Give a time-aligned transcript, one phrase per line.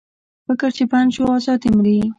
[0.47, 1.99] فکر چې بند شو، ازادي مري.